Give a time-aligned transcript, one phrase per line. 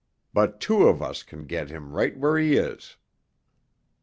[0.33, 2.95] But two of us can get him right where he is."